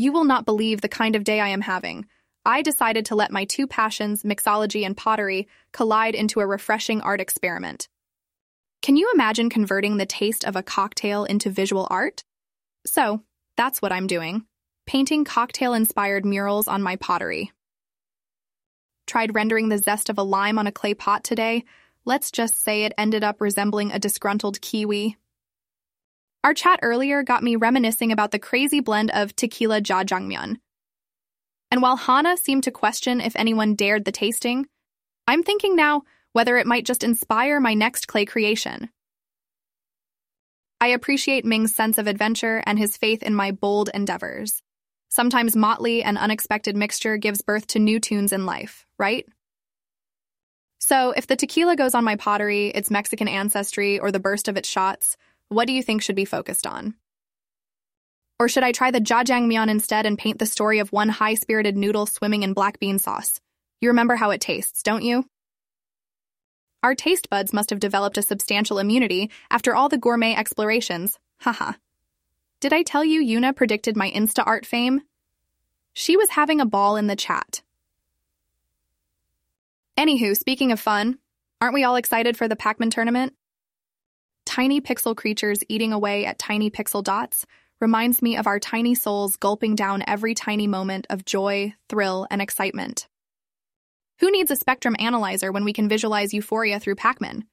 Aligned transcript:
You 0.00 0.12
will 0.12 0.24
not 0.24 0.46
believe 0.46 0.80
the 0.80 0.88
kind 0.88 1.14
of 1.14 1.24
day 1.24 1.40
I 1.40 1.48
am 1.48 1.60
having. 1.60 2.06
I 2.42 2.62
decided 2.62 3.04
to 3.06 3.14
let 3.14 3.30
my 3.30 3.44
two 3.44 3.66
passions, 3.66 4.22
mixology 4.22 4.86
and 4.86 4.96
pottery, 4.96 5.46
collide 5.74 6.14
into 6.14 6.40
a 6.40 6.46
refreshing 6.46 7.02
art 7.02 7.20
experiment. 7.20 7.86
Can 8.80 8.96
you 8.96 9.10
imagine 9.12 9.50
converting 9.50 9.98
the 9.98 10.06
taste 10.06 10.46
of 10.46 10.56
a 10.56 10.62
cocktail 10.62 11.24
into 11.24 11.50
visual 11.50 11.86
art? 11.90 12.24
So, 12.86 13.20
that's 13.58 13.82
what 13.82 13.92
I'm 13.92 14.06
doing 14.06 14.46
painting 14.86 15.26
cocktail 15.26 15.74
inspired 15.74 16.24
murals 16.24 16.66
on 16.66 16.80
my 16.80 16.96
pottery. 16.96 17.52
Tried 19.06 19.34
rendering 19.34 19.68
the 19.68 19.76
zest 19.76 20.08
of 20.08 20.16
a 20.16 20.22
lime 20.22 20.58
on 20.58 20.66
a 20.66 20.72
clay 20.72 20.94
pot 20.94 21.24
today. 21.24 21.64
Let's 22.06 22.30
just 22.30 22.58
say 22.58 22.84
it 22.84 22.94
ended 22.96 23.22
up 23.22 23.42
resembling 23.42 23.92
a 23.92 23.98
disgruntled 23.98 24.62
kiwi. 24.62 25.18
Our 26.42 26.54
chat 26.54 26.80
earlier 26.82 27.22
got 27.22 27.42
me 27.42 27.56
reminiscing 27.56 28.12
about 28.12 28.30
the 28.30 28.38
crazy 28.38 28.80
blend 28.80 29.10
of 29.10 29.36
tequila 29.36 29.82
jjajangmyeon. 29.82 30.56
And 31.70 31.82
while 31.82 31.96
Hana 31.96 32.36
seemed 32.36 32.64
to 32.64 32.70
question 32.70 33.20
if 33.20 33.36
anyone 33.36 33.74
dared 33.74 34.04
the 34.04 34.12
tasting, 34.12 34.66
I'm 35.28 35.42
thinking 35.42 35.76
now 35.76 36.02
whether 36.32 36.56
it 36.56 36.66
might 36.66 36.86
just 36.86 37.04
inspire 37.04 37.60
my 37.60 37.74
next 37.74 38.08
clay 38.08 38.24
creation. 38.24 38.88
I 40.80 40.88
appreciate 40.88 41.44
Ming's 41.44 41.74
sense 41.74 41.98
of 41.98 42.06
adventure 42.06 42.62
and 42.64 42.78
his 42.78 42.96
faith 42.96 43.22
in 43.22 43.34
my 43.34 43.50
bold 43.50 43.90
endeavors. 43.92 44.62
Sometimes 45.10 45.54
motley 45.54 46.02
and 46.02 46.16
unexpected 46.16 46.74
mixture 46.74 47.18
gives 47.18 47.42
birth 47.42 47.66
to 47.68 47.78
new 47.78 48.00
tunes 48.00 48.32
in 48.32 48.46
life, 48.46 48.86
right? 48.98 49.26
So, 50.78 51.10
if 51.10 51.26
the 51.26 51.36
tequila 51.36 51.76
goes 51.76 51.94
on 51.94 52.04
my 52.04 52.16
pottery, 52.16 52.68
its 52.68 52.90
Mexican 52.90 53.28
ancestry, 53.28 53.98
or 53.98 54.10
the 54.10 54.20
burst 54.20 54.48
of 54.48 54.56
its 54.56 54.68
shots, 54.68 55.18
what 55.50 55.66
do 55.66 55.74
you 55.74 55.82
think 55.82 56.00
should 56.00 56.16
be 56.16 56.24
focused 56.24 56.66
on? 56.66 56.94
Or 58.38 58.48
should 58.48 58.62
I 58.62 58.72
try 58.72 58.90
the 58.90 59.00
jjajangmyeon 59.00 59.68
instead 59.68 60.06
and 60.06 60.16
paint 60.16 60.38
the 60.38 60.46
story 60.46 60.78
of 60.78 60.92
one 60.92 61.10
high 61.10 61.34
spirited 61.34 61.76
noodle 61.76 62.06
swimming 62.06 62.42
in 62.42 62.54
black 62.54 62.78
bean 62.78 62.98
sauce? 62.98 63.40
You 63.80 63.90
remember 63.90 64.16
how 64.16 64.30
it 64.30 64.40
tastes, 64.40 64.82
don't 64.82 65.02
you? 65.02 65.26
Our 66.82 66.94
taste 66.94 67.28
buds 67.28 67.52
must 67.52 67.68
have 67.68 67.80
developed 67.80 68.16
a 68.16 68.22
substantial 68.22 68.78
immunity 68.78 69.30
after 69.50 69.74
all 69.74 69.90
the 69.90 69.98
gourmet 69.98 70.34
explorations. 70.34 71.18
Haha. 71.40 71.72
Did 72.60 72.72
I 72.72 72.82
tell 72.82 73.04
you 73.04 73.22
Yuna 73.22 73.54
predicted 73.54 73.96
my 73.96 74.10
Insta 74.10 74.42
art 74.46 74.64
fame? 74.64 75.02
She 75.92 76.16
was 76.16 76.30
having 76.30 76.60
a 76.60 76.66
ball 76.66 76.96
in 76.96 77.08
the 77.08 77.16
chat. 77.16 77.62
Anywho, 79.98 80.36
speaking 80.36 80.72
of 80.72 80.80
fun, 80.80 81.18
aren't 81.60 81.74
we 81.74 81.84
all 81.84 81.96
excited 81.96 82.36
for 82.36 82.48
the 82.48 82.56
Pac-Man 82.56 82.90
tournament? 82.90 83.34
Tiny 84.50 84.80
pixel 84.80 85.16
creatures 85.16 85.62
eating 85.68 85.92
away 85.92 86.26
at 86.26 86.36
tiny 86.36 86.72
pixel 86.72 87.04
dots 87.04 87.46
reminds 87.80 88.20
me 88.20 88.36
of 88.36 88.48
our 88.48 88.58
tiny 88.58 88.96
souls 88.96 89.36
gulping 89.36 89.76
down 89.76 90.02
every 90.08 90.34
tiny 90.34 90.66
moment 90.66 91.06
of 91.08 91.24
joy, 91.24 91.72
thrill, 91.88 92.26
and 92.32 92.42
excitement. 92.42 93.06
Who 94.18 94.32
needs 94.32 94.50
a 94.50 94.56
spectrum 94.56 94.96
analyzer 94.98 95.52
when 95.52 95.62
we 95.62 95.72
can 95.72 95.88
visualize 95.88 96.34
euphoria 96.34 96.80
through 96.80 96.96
Pac-Man? 96.96 97.44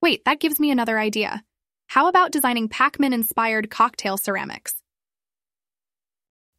Wait, 0.00 0.24
that 0.24 0.38
gives 0.38 0.60
me 0.60 0.70
another 0.70 1.00
idea. 1.00 1.42
How 1.88 2.06
about 2.06 2.30
designing 2.30 2.68
Pac-Man 2.68 3.12
inspired 3.12 3.68
cocktail 3.68 4.16
ceramics? 4.16 4.76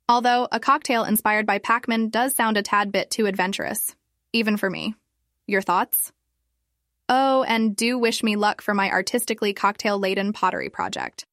Although 0.10 0.50
a 0.52 0.60
cocktail 0.60 1.06
inspired 1.06 1.46
by 1.46 1.60
Pac-Man 1.60 2.10
does 2.10 2.36
sound 2.36 2.58
a 2.58 2.62
tad 2.62 2.92
bit 2.92 3.10
too 3.10 3.26
adventurous, 3.26 3.96
even 4.34 4.58
for 4.58 4.70
me. 4.70 4.96
Your 5.48 5.62
thoughts? 5.62 6.12
Oh, 7.14 7.44
and 7.44 7.76
do 7.76 8.00
wish 8.00 8.24
me 8.24 8.38
luck 8.38 8.62
for 8.62 8.74
my 8.74 8.90
artistically 8.90 9.52
cocktail 9.52 10.00
laden 10.00 10.32
pottery 10.32 10.70
project. 10.70 11.26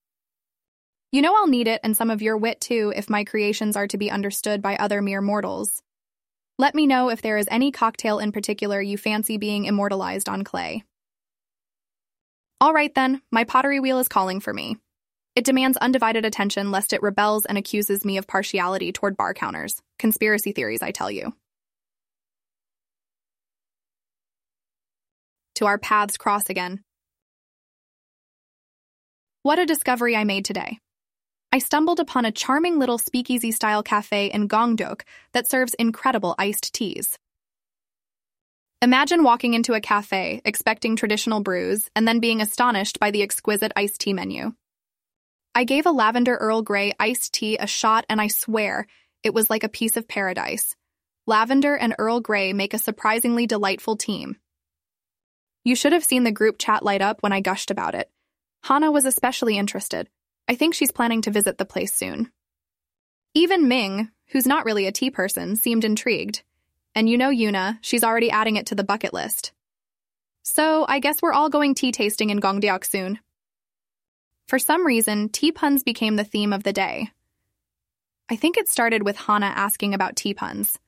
You 1.13 1.23
know 1.23 1.37
I'll 1.37 1.47
need 1.47 1.69
it 1.69 1.81
and 1.85 1.97
some 1.97 2.11
of 2.11 2.21
your 2.21 2.37
wit 2.37 2.61
too 2.61 2.93
if 2.97 3.09
my 3.09 3.23
creations 3.23 3.77
are 3.77 3.87
to 3.87 3.97
be 3.97 4.11
understood 4.11 4.61
by 4.61 4.75
other 4.75 5.01
mere 5.01 5.21
mortals. 5.21 5.81
Let 6.59 6.75
me 6.75 6.89
know 6.89 7.11
if 7.11 7.23
there 7.23 7.39
is 7.39 7.47
any 7.49 7.71
cocktail 7.71 8.19
in 8.19 8.33
particular 8.33 8.83
you 8.83 8.99
fancy 8.99 9.39
being 9.39 9.67
immortalized 9.67 10.29
on 10.29 10.43
clay. 10.43 10.83
All 12.61 12.73
right 12.73 12.93
then, 12.93 13.23
my 13.31 13.45
pottery 13.45 13.79
wheel 13.79 14.01
is 14.01 14.09
calling 14.09 14.41
for 14.41 14.53
me. 14.53 14.79
It 15.37 15.45
demands 15.45 15.79
undivided 15.79 16.25
attention 16.25 16.73
lest 16.73 16.93
it 16.93 17.03
rebels 17.03 17.47
and 17.47 17.57
accuses 17.57 18.05
me 18.05 18.19
of 18.19 18.27
partiality 18.27 18.91
toward 18.91 19.17
bar 19.17 19.33
counters. 19.33 19.81
Conspiracy 19.97 20.51
theories, 20.51 20.83
I 20.83 20.91
tell 20.91 21.13
you. 21.13 21.35
To 25.59 25.67
our 25.67 25.77
paths 25.77 26.17
cross 26.17 26.51
again. 26.51 26.85
What 29.43 29.59
a 29.59 29.67
discovery 29.67 30.15
I 30.15 30.23
made 30.23 30.45
today. 30.45 30.79
I 31.51 31.59
stumbled 31.59 31.99
upon 31.99 32.25
a 32.25 32.31
charming 32.31 32.79
little 32.79 32.97
speakeasy 32.97 33.51
style 33.51 33.83
cafe 33.83 34.27
in 34.27 34.49
Gongdeok 34.49 35.03
that 35.33 35.49
serves 35.49 35.75
incredible 35.75 36.37
iced 36.39 36.73
teas. 36.73 37.19
Imagine 38.83 39.25
walking 39.25 39.55
into 39.55 39.75
a 39.75 39.81
cafe 39.81 40.41
expecting 40.45 40.95
traditional 40.95 41.41
brews 41.41 41.91
and 41.97 42.07
then 42.07 42.21
being 42.21 42.41
astonished 42.41 43.01
by 43.01 43.11
the 43.11 43.23
exquisite 43.23 43.73
iced 43.75 44.01
tea 44.01 44.13
menu. 44.13 44.53
I 45.57 45.65
gave 45.65 45.87
a 45.87 45.91
lavender 45.91 46.37
Earl 46.37 46.63
Grey 46.63 46.93
iced 47.01 47.33
tea 47.33 47.57
a 47.57 47.67
shot 47.67 48.07
and 48.09 48.21
I 48.21 48.29
swear 48.29 48.87
it 49.25 49.35
was 49.35 49.51
like 49.51 49.65
a 49.65 49.69
piece 49.69 49.97
of 49.97 50.07
paradise. 50.07 50.77
Lavender 51.27 51.75
and 51.75 51.97
Earl 51.99 52.21
Grey 52.21 52.53
make 52.53 52.75
a 52.75 52.79
surprisingly 52.79 53.49
delightful 53.49 53.97
team. 53.97 54.37
You 55.69 55.77
should 55.77 55.93
have 55.93 56.03
seen 56.03 56.25
the 56.25 56.33
group 56.33 56.57
chat 56.59 56.83
light 56.83 57.03
up 57.03 57.23
when 57.23 57.31
I 57.31 57.43
gushed 57.43 57.71
about 57.71 57.95
it. 57.95 58.11
Hana 58.63 58.91
was 58.91 59.05
especially 59.05 59.59
interested. 59.59 60.09
I 60.49 60.55
think 60.55 60.75
she's 60.75 60.91
planning 60.91 61.21
to 61.21 61.31
visit 61.31 61.59
the 61.59 61.67
place 61.67 61.93
soon. 61.93 62.33
Even 63.35 63.69
Ming, 63.69 64.09
who's 64.29 64.47
not 64.47 64.65
really 64.65 64.87
a 64.87 64.93
tea 64.93 65.11
person, 65.11 65.57
seemed 65.57 65.85
intrigued. 65.85 66.43
And 66.95 67.07
you 67.07 67.19
know 67.19 67.29
Yuna, 67.29 67.77
she's 67.83 68.03
already 68.03 68.31
adding 68.31 68.57
it 68.57 68.65
to 68.69 68.75
the 68.75 68.83
bucket 68.83 69.13
list. 69.13 69.53
So 70.43 70.87
I 70.89 71.01
guess 71.01 71.21
we're 71.21 71.35
all 71.35 71.51
going 71.51 71.75
tea 71.75 71.93
tasting 71.93 72.31
in 72.31 72.41
Gongdeok 72.41 72.87
soon. 72.87 73.19
For 74.47 74.59
some 74.59 74.87
reason, 74.87 75.29
tea 75.29 75.53
puns 75.53 75.83
became 75.83 76.17
the 76.17 76.25
theme 76.25 76.55
of 76.55 76.63
the 76.63 76.73
day. 76.73 77.11
I 78.31 78.37
think 78.37 78.57
it 78.57 78.71
started 78.71 79.03
with 79.03 79.19
Hana 79.19 79.53
asking 79.55 79.93
about 79.93 80.17
tea 80.17 80.33
puns. 80.33 80.79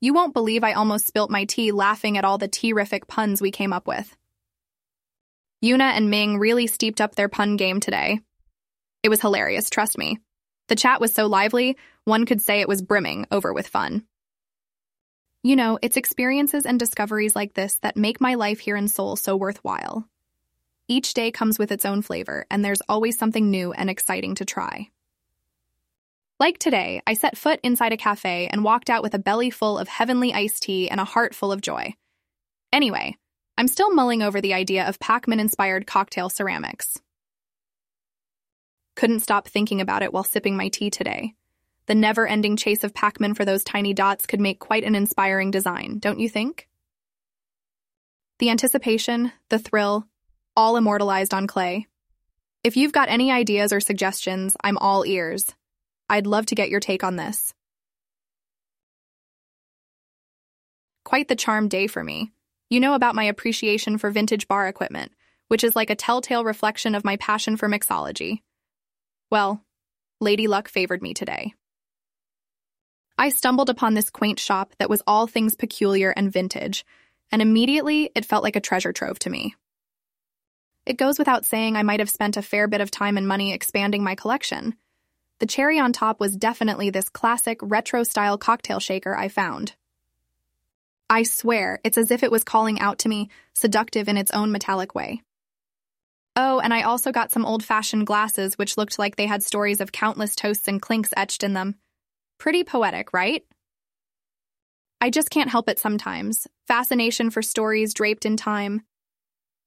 You 0.00 0.14
won't 0.14 0.34
believe 0.34 0.62
I 0.62 0.74
almost 0.74 1.06
spilt 1.06 1.30
my 1.30 1.44
tea 1.44 1.72
laughing 1.72 2.16
at 2.16 2.24
all 2.24 2.38
the 2.38 2.46
tea-rific 2.46 3.08
puns 3.08 3.40
we 3.40 3.50
came 3.50 3.72
up 3.72 3.86
with. 3.86 4.16
Yuna 5.64 5.96
and 5.96 6.08
Ming 6.08 6.38
really 6.38 6.68
steeped 6.68 7.00
up 7.00 7.16
their 7.16 7.28
pun 7.28 7.56
game 7.56 7.80
today. 7.80 8.20
It 9.02 9.08
was 9.08 9.20
hilarious, 9.20 9.70
trust 9.70 9.98
me. 9.98 10.18
The 10.68 10.76
chat 10.76 11.00
was 11.00 11.12
so 11.12 11.26
lively, 11.26 11.76
one 12.04 12.26
could 12.26 12.40
say 12.40 12.60
it 12.60 12.68
was 12.68 12.80
brimming 12.82 13.26
over 13.32 13.52
with 13.52 13.66
fun. 13.66 14.04
You 15.42 15.56
know, 15.56 15.78
it's 15.82 15.96
experiences 15.96 16.66
and 16.66 16.78
discoveries 16.78 17.34
like 17.34 17.54
this 17.54 17.74
that 17.82 17.96
make 17.96 18.20
my 18.20 18.34
life 18.34 18.60
here 18.60 18.76
in 18.76 18.86
Seoul 18.86 19.16
so 19.16 19.36
worthwhile. 19.36 20.06
Each 20.88 21.12
day 21.12 21.30
comes 21.30 21.58
with 21.58 21.72
its 21.72 21.84
own 21.84 22.02
flavor, 22.02 22.46
and 22.50 22.64
there's 22.64 22.82
always 22.88 23.18
something 23.18 23.50
new 23.50 23.72
and 23.72 23.90
exciting 23.90 24.36
to 24.36 24.44
try. 24.44 24.90
Like 26.40 26.58
today, 26.58 27.02
I 27.04 27.14
set 27.14 27.36
foot 27.36 27.58
inside 27.64 27.92
a 27.92 27.96
cafe 27.96 28.46
and 28.46 28.62
walked 28.62 28.90
out 28.90 29.02
with 29.02 29.14
a 29.14 29.18
belly 29.18 29.50
full 29.50 29.76
of 29.76 29.88
heavenly 29.88 30.32
iced 30.32 30.62
tea 30.62 30.88
and 30.88 31.00
a 31.00 31.04
heart 31.04 31.34
full 31.34 31.50
of 31.50 31.60
joy. 31.60 31.94
Anyway, 32.72 33.16
I'm 33.56 33.66
still 33.66 33.92
mulling 33.92 34.22
over 34.22 34.40
the 34.40 34.54
idea 34.54 34.86
of 34.86 35.00
Pac-Man 35.00 35.40
inspired 35.40 35.88
cocktail 35.88 36.28
ceramics. 36.28 36.96
Couldn't 38.94 39.20
stop 39.20 39.48
thinking 39.48 39.80
about 39.80 40.02
it 40.02 40.12
while 40.12 40.22
sipping 40.22 40.56
my 40.56 40.68
tea 40.68 40.90
today. 40.90 41.34
The 41.86 41.96
never 41.96 42.24
ending 42.26 42.56
chase 42.56 42.84
of 42.84 42.94
Pac 42.94 43.18
Man 43.18 43.34
for 43.34 43.44
those 43.44 43.64
tiny 43.64 43.92
dots 43.92 44.26
could 44.26 44.40
make 44.40 44.60
quite 44.60 44.84
an 44.84 44.94
inspiring 44.94 45.50
design, 45.50 45.98
don't 45.98 46.20
you 46.20 46.28
think? 46.28 46.68
The 48.38 48.50
anticipation, 48.50 49.32
the 49.48 49.58
thrill, 49.58 50.04
all 50.54 50.76
immortalized 50.76 51.34
on 51.34 51.48
clay. 51.48 51.88
If 52.62 52.76
you've 52.76 52.92
got 52.92 53.08
any 53.08 53.32
ideas 53.32 53.72
or 53.72 53.80
suggestions, 53.80 54.56
I'm 54.62 54.78
all 54.78 55.04
ears. 55.04 55.54
I'd 56.08 56.26
love 56.26 56.46
to 56.46 56.54
get 56.54 56.70
your 56.70 56.80
take 56.80 57.04
on 57.04 57.16
this. 57.16 57.52
Quite 61.04 61.28
the 61.28 61.36
charmed 61.36 61.70
day 61.70 61.86
for 61.86 62.02
me. 62.02 62.32
You 62.70 62.80
know 62.80 62.94
about 62.94 63.14
my 63.14 63.24
appreciation 63.24 63.98
for 63.98 64.10
vintage 64.10 64.46
bar 64.46 64.68
equipment, 64.68 65.12
which 65.48 65.64
is 65.64 65.74
like 65.74 65.90
a 65.90 65.96
telltale 65.96 66.44
reflection 66.44 66.94
of 66.94 67.04
my 67.04 67.16
passion 67.16 67.56
for 67.56 67.68
mixology. 67.68 68.42
Well, 69.30 69.64
Lady 70.20 70.46
Luck 70.48 70.68
favored 70.68 71.02
me 71.02 71.14
today. 71.14 71.54
I 73.16 73.30
stumbled 73.30 73.70
upon 73.70 73.94
this 73.94 74.10
quaint 74.10 74.38
shop 74.38 74.74
that 74.78 74.90
was 74.90 75.02
all 75.06 75.26
things 75.26 75.54
peculiar 75.54 76.10
and 76.10 76.32
vintage, 76.32 76.84
and 77.32 77.42
immediately 77.42 78.10
it 78.14 78.24
felt 78.24 78.44
like 78.44 78.56
a 78.56 78.60
treasure 78.60 78.92
trove 78.92 79.18
to 79.20 79.30
me. 79.30 79.56
It 80.86 80.96
goes 80.96 81.18
without 81.18 81.44
saying 81.44 81.76
I 81.76 81.82
might 81.82 82.00
have 82.00 82.10
spent 82.10 82.36
a 82.36 82.42
fair 82.42 82.68
bit 82.68 82.80
of 82.80 82.90
time 82.90 83.16
and 83.16 83.26
money 83.26 83.52
expanding 83.52 84.02
my 84.02 84.14
collection. 84.14 84.76
The 85.40 85.46
cherry 85.46 85.78
on 85.78 85.92
top 85.92 86.18
was 86.20 86.36
definitely 86.36 86.90
this 86.90 87.08
classic 87.08 87.58
retro 87.62 88.02
style 88.02 88.38
cocktail 88.38 88.80
shaker 88.80 89.14
I 89.16 89.28
found. 89.28 89.74
I 91.08 91.22
swear, 91.22 91.80
it's 91.84 91.96
as 91.96 92.10
if 92.10 92.22
it 92.22 92.30
was 92.30 92.44
calling 92.44 92.80
out 92.80 92.98
to 93.00 93.08
me, 93.08 93.30
seductive 93.54 94.08
in 94.08 94.16
its 94.18 94.32
own 94.32 94.52
metallic 94.52 94.94
way. 94.94 95.22
Oh, 96.36 96.60
and 96.60 96.74
I 96.74 96.82
also 96.82 97.12
got 97.12 97.32
some 97.32 97.46
old 97.46 97.64
fashioned 97.64 98.06
glasses 98.06 98.58
which 98.58 98.76
looked 98.76 98.98
like 98.98 99.16
they 99.16 99.26
had 99.26 99.42
stories 99.42 99.80
of 99.80 99.90
countless 99.90 100.36
toasts 100.36 100.68
and 100.68 100.82
clinks 100.82 101.14
etched 101.16 101.42
in 101.42 101.52
them. 101.52 101.76
Pretty 102.38 102.62
poetic, 102.62 103.12
right? 103.12 103.44
I 105.00 105.10
just 105.10 105.30
can't 105.30 105.50
help 105.50 105.68
it 105.68 105.78
sometimes. 105.78 106.46
Fascination 106.66 107.30
for 107.30 107.42
stories 107.42 107.94
draped 107.94 108.26
in 108.26 108.36
time. 108.36 108.82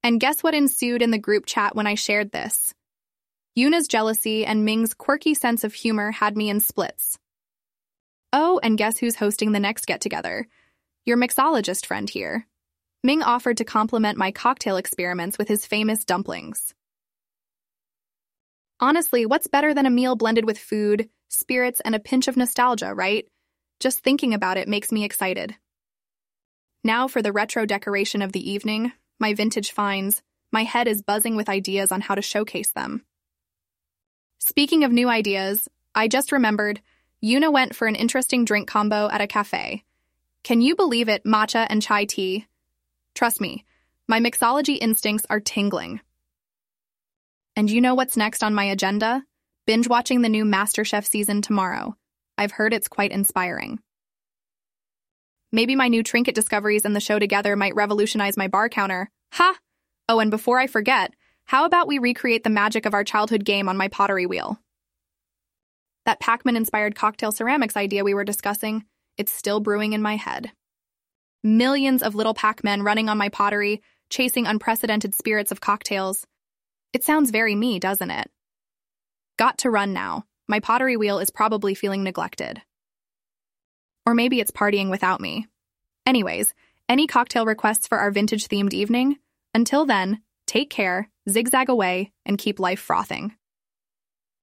And 0.03 0.19
guess 0.19 0.43
what 0.43 0.53
ensued 0.53 1.01
in 1.01 1.11
the 1.11 1.17
group 1.17 1.45
chat 1.45 1.75
when 1.75 1.87
I 1.87 1.95
shared 1.95 2.31
this? 2.31 2.73
Yuna's 3.53 3.89
jealousy 3.89 4.45
and 4.45 4.63
Ming's 4.63 4.93
quirky 4.93 5.33
sense 5.33 5.65
of 5.65 5.73
humor 5.73 6.11
had 6.11 6.37
me 6.37 6.49
in 6.49 6.61
splits. 6.61 7.19
Oh, 8.31 8.61
and 8.63 8.77
guess 8.77 8.97
who's 8.97 9.15
hosting 9.15 9.51
the 9.51 9.59
next 9.59 9.87
get 9.87 9.99
together? 9.99 10.47
Your 11.05 11.17
mixologist 11.17 11.85
friend 11.85 12.09
here. 12.09 12.47
Ming 13.03 13.21
offered 13.21 13.57
to 13.57 13.65
compliment 13.65 14.17
my 14.17 14.31
cocktail 14.31 14.77
experiments 14.77 15.37
with 15.37 15.49
his 15.49 15.65
famous 15.65 16.05
dumplings. 16.05 16.73
Honestly, 18.79 19.25
what's 19.25 19.47
better 19.47 19.73
than 19.73 19.85
a 19.85 19.89
meal 19.89 20.15
blended 20.15 20.45
with 20.45 20.57
food, 20.57 21.09
spirits, 21.27 21.81
and 21.81 21.93
a 21.93 21.99
pinch 21.99 22.29
of 22.29 22.37
nostalgia, 22.37 22.93
right? 22.93 23.27
Just 23.81 23.99
thinking 23.99 24.33
about 24.33 24.57
it 24.57 24.69
makes 24.69 24.93
me 24.93 25.03
excited. 25.03 25.55
Now 26.85 27.09
for 27.09 27.21
the 27.21 27.33
retro 27.33 27.65
decoration 27.65 28.21
of 28.21 28.31
the 28.31 28.49
evening, 28.49 28.93
my 29.19 29.33
vintage 29.33 29.71
finds. 29.71 30.21
My 30.53 30.63
head 30.63 30.87
is 30.87 31.01
buzzing 31.01 31.35
with 31.35 31.49
ideas 31.49 31.91
on 31.91 31.99
how 31.99 32.15
to 32.15 32.21
showcase 32.21 32.71
them. 32.71 33.03
Speaking 34.43 34.83
of 34.83 34.91
new 34.91 35.07
ideas, 35.07 35.69
I 35.93 36.07
just 36.07 36.31
remembered 36.31 36.81
Yuna 37.23 37.53
went 37.53 37.75
for 37.75 37.87
an 37.87 37.93
interesting 37.93 38.43
drink 38.43 38.67
combo 38.67 39.07
at 39.07 39.21
a 39.21 39.27
cafe. 39.27 39.83
Can 40.43 40.61
you 40.61 40.75
believe 40.75 41.09
it, 41.09 41.23
matcha 41.23 41.67
and 41.69 41.79
chai 41.79 42.05
tea? 42.05 42.47
Trust 43.13 43.39
me, 43.39 43.63
my 44.07 44.19
mixology 44.19 44.79
instincts 44.81 45.27
are 45.29 45.39
tingling. 45.39 46.01
And 47.55 47.69
you 47.69 47.81
know 47.81 47.93
what's 47.93 48.17
next 48.17 48.43
on 48.43 48.55
my 48.55 48.63
agenda? 48.63 49.23
Binge 49.67 49.87
watching 49.87 50.23
the 50.23 50.29
new 50.29 50.43
MasterChef 50.43 51.05
season 51.05 51.43
tomorrow. 51.43 51.95
I've 52.35 52.51
heard 52.51 52.73
it's 52.73 52.87
quite 52.87 53.11
inspiring. 53.11 53.79
Maybe 55.51 55.75
my 55.75 55.87
new 55.87 56.01
trinket 56.01 56.33
discoveries 56.33 56.83
and 56.83 56.95
the 56.95 56.99
show 56.99 57.19
together 57.19 57.55
might 57.55 57.75
revolutionize 57.75 58.37
my 58.37 58.47
bar 58.47 58.69
counter. 58.69 59.11
Ha! 59.33 59.55
Oh, 60.09 60.19
and 60.19 60.31
before 60.31 60.57
I 60.57 60.65
forget, 60.65 61.13
how 61.51 61.65
about 61.65 61.85
we 61.85 61.99
recreate 61.99 62.45
the 62.45 62.49
magic 62.49 62.85
of 62.85 62.93
our 62.93 63.03
childhood 63.03 63.43
game 63.43 63.67
on 63.67 63.75
my 63.75 63.89
pottery 63.89 64.25
wheel? 64.25 64.57
That 66.05 66.21
Pac 66.21 66.45
Man 66.45 66.55
inspired 66.55 66.95
cocktail 66.95 67.33
ceramics 67.33 67.75
idea 67.75 68.05
we 68.05 68.13
were 68.13 68.23
discussing, 68.23 68.85
it's 69.17 69.33
still 69.33 69.59
brewing 69.59 69.91
in 69.91 70.01
my 70.01 70.15
head. 70.15 70.53
Millions 71.43 72.03
of 72.03 72.15
little 72.15 72.33
Pac 72.33 72.63
Men 72.63 72.83
running 72.83 73.09
on 73.09 73.17
my 73.17 73.27
pottery, 73.27 73.81
chasing 74.09 74.47
unprecedented 74.47 75.13
spirits 75.13 75.51
of 75.51 75.59
cocktails. 75.59 76.25
It 76.93 77.03
sounds 77.03 77.31
very 77.31 77.53
me, 77.53 77.79
doesn't 77.79 78.11
it? 78.11 78.31
Got 79.37 79.57
to 79.57 79.69
run 79.69 79.91
now. 79.91 80.23
My 80.47 80.61
pottery 80.61 80.95
wheel 80.95 81.19
is 81.19 81.31
probably 81.31 81.75
feeling 81.75 82.01
neglected. 82.01 82.61
Or 84.05 84.13
maybe 84.13 84.39
it's 84.39 84.51
partying 84.51 84.89
without 84.89 85.19
me. 85.19 85.47
Anyways, 86.05 86.53
any 86.87 87.07
cocktail 87.07 87.45
requests 87.45 87.89
for 87.89 87.97
our 87.97 88.09
vintage 88.09 88.47
themed 88.47 88.73
evening? 88.73 89.17
Until 89.53 89.85
then, 89.85 90.21
take 90.51 90.69
care, 90.69 91.09
zigzag 91.29 91.69
away, 91.69 92.11
and 92.25 92.37
keep 92.37 92.59
life 92.59 92.79
frothing. 92.79 93.31